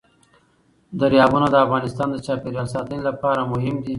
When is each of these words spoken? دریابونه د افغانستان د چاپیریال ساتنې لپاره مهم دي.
دریابونه 0.99 1.47
د 1.51 1.55
افغانستان 1.65 2.07
د 2.11 2.17
چاپیریال 2.25 2.67
ساتنې 2.73 3.01
لپاره 3.09 3.41
مهم 3.51 3.75
دي. 3.83 3.89